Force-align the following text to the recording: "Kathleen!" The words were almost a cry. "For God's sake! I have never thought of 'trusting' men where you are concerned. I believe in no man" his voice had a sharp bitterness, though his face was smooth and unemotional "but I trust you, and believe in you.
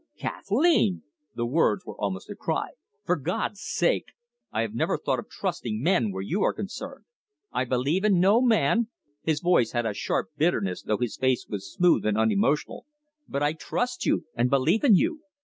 "Kathleen!" 0.17 1.03
The 1.35 1.45
words 1.45 1.85
were 1.85 1.93
almost 1.95 2.27
a 2.31 2.35
cry. 2.35 2.69
"For 3.05 3.15
God's 3.15 3.61
sake! 3.61 4.05
I 4.51 4.61
have 4.63 4.73
never 4.73 4.97
thought 4.97 5.19
of 5.19 5.29
'trusting' 5.29 5.79
men 5.79 6.11
where 6.11 6.23
you 6.23 6.41
are 6.41 6.55
concerned. 6.55 7.05
I 7.51 7.65
believe 7.65 8.03
in 8.03 8.19
no 8.19 8.41
man" 8.41 8.87
his 9.21 9.41
voice 9.41 9.73
had 9.73 9.85
a 9.85 9.93
sharp 9.93 10.29
bitterness, 10.37 10.81
though 10.81 10.97
his 10.97 11.17
face 11.17 11.45
was 11.47 11.71
smooth 11.71 12.03
and 12.07 12.17
unemotional 12.17 12.87
"but 13.29 13.43
I 13.43 13.53
trust 13.53 14.03
you, 14.07 14.25
and 14.33 14.49
believe 14.49 14.83
in 14.83 14.95
you. 14.95 15.19